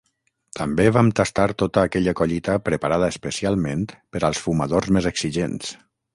També 0.59 0.85
vam 0.95 1.11
tastar 1.19 1.45
tota 1.63 1.83
aquella 1.89 2.13
collita 2.21 2.57
preparada 2.71 3.11
especialment 3.17 3.85
per 3.99 4.25
als 4.31 4.43
fumadors 4.47 4.93
més 4.99 5.11
exigents! 5.13 5.71